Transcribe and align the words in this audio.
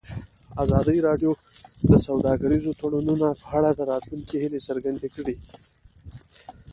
ازادي 0.63 0.97
راډیو 1.07 1.31
د 1.89 1.91
سوداګریز 2.07 2.65
تړونونه 2.79 3.27
په 3.41 3.47
اړه 3.57 3.69
د 3.73 3.81
راتلونکي 3.91 4.35
هیلې 4.43 4.59
څرګندې 4.67 5.07
کړې. 5.15 5.35